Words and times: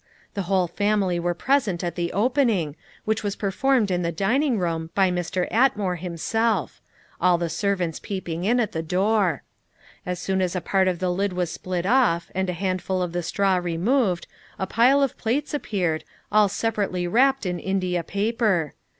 The 0.33 0.41
whole 0.49 0.65
family 0.65 1.19
were 1.19 1.35
present 1.35 1.83
at 1.83 1.93
the 1.93 2.11
opening, 2.11 2.75
which 3.05 3.21
was 3.23 3.35
performed 3.35 3.91
in 3.91 4.01
the 4.01 4.11
dining 4.11 4.57
room 4.57 4.89
by 4.95 5.11
Mr. 5.11 5.47
Atmore 5.51 5.99
himself 5.99 6.81
all 7.21 7.37
the 7.37 7.49
servants 7.51 7.99
peeping 7.99 8.43
in 8.43 8.59
at 8.59 8.71
the 8.71 8.81
door. 8.81 9.43
As 10.03 10.17
soon 10.17 10.41
as 10.41 10.55
a 10.55 10.59
part 10.59 10.87
of 10.87 10.97
the 10.97 11.11
lid 11.11 11.33
was 11.33 11.51
split 11.51 11.85
off, 11.85 12.31
and 12.33 12.49
a 12.49 12.53
handful 12.53 12.99
of 13.03 13.11
the 13.11 13.21
straw 13.21 13.57
removed, 13.57 14.25
a 14.57 14.65
pile 14.65 15.03
of 15.03 15.19
plates 15.19 15.53
appeared, 15.53 16.03
all 16.31 16.49
separately 16.49 17.05
wrapped 17.05 17.45
in 17.45 17.59
India 17.59 18.01
paper. 18.01 18.73